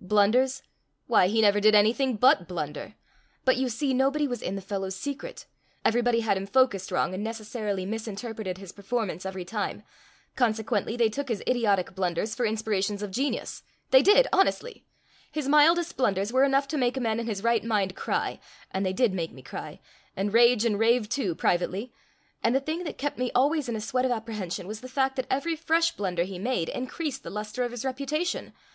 Blunders? 0.00 0.62
Why, 1.06 1.26
he 1.26 1.42
never 1.42 1.60
did 1.60 1.74
anything 1.74 2.16
but 2.16 2.48
blunder. 2.48 2.94
But, 3.44 3.58
you 3.58 3.68
see, 3.68 3.92
nobody 3.92 4.26
was 4.26 4.40
in 4.40 4.56
the 4.56 4.62
fellow's 4.62 4.96
secret&#8212everybody 4.96 6.20
had 6.20 6.38
him 6.38 6.46
focused 6.46 6.90
wrong, 6.90 7.12
and 7.12 7.22
necessarily 7.22 7.84
misinterpreted 7.84 8.56
his 8.56 8.72
performance 8.72 9.26
every 9.26 9.44
time&#8212consequently 9.44 10.96
they 10.96 11.10
took 11.10 11.28
his 11.28 11.42
idiotic 11.46 11.94
blunders 11.94 12.34
for 12.34 12.46
inspirations 12.46 13.02
of 13.02 13.10
genius; 13.10 13.64
they 13.90 14.00
did, 14.00 14.26
honestly! 14.32 14.86
His 15.30 15.46
mildest 15.46 15.98
blunders 15.98 16.32
were 16.32 16.44
enough 16.44 16.66
to 16.68 16.78
make 16.78 16.96
a 16.96 16.98
man 16.98 17.20
in 17.20 17.26
his 17.26 17.42
right 17.42 17.62
mind 17.62 17.94
cry; 17.94 18.40
and 18.70 18.86
they 18.86 18.94
did 18.94 19.12
make 19.12 19.30
me 19.32 19.42
cry&#8212and 19.42 20.32
rage 20.32 20.64
and 20.64 20.78
rave 20.78 21.06
too, 21.10 21.34
privately. 21.34 21.92
And 22.42 22.54
the 22.56 22.60
thing 22.60 22.84
that 22.84 22.96
kept 22.96 23.18
me 23.18 23.30
always 23.34 23.68
in 23.68 23.76
a 23.76 23.80
sweat 23.82 24.06
of 24.06 24.10
apprehension 24.10 24.66
was 24.66 24.80
the 24.80 24.88
fact 24.88 25.16
that 25.16 25.26
every 25.28 25.54
fresh 25.54 25.94
blunder 25.94 26.22
he 26.24 26.38
made 26.38 26.70
increased 26.70 27.22
the 27.22 27.28
luster 27.28 27.62
of 27.62 27.72
his 27.72 27.84
reputation! 27.84 28.54